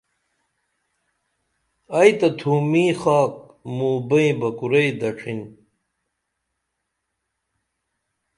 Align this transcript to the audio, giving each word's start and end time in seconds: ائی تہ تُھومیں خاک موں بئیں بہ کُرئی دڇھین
ائی 1.97 2.11
تہ 2.19 2.27
تُھومیں 2.39 2.91
خاک 2.99 3.31
موں 3.75 3.97
بئیں 4.09 4.33
بہ 4.39 4.49
کُرئی 4.57 4.89
دڇھین 4.99 5.39